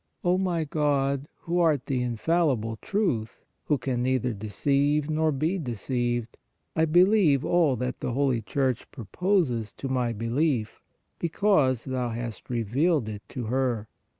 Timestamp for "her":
13.43-13.87